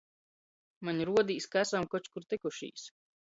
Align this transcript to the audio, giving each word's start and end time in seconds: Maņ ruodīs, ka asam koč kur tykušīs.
Maņ 0.87 1.01
ruodīs, 1.09 1.47
ka 1.55 1.61
asam 1.65 1.87
koč 1.93 2.09
kur 2.15 2.27
tykušīs. 2.35 2.89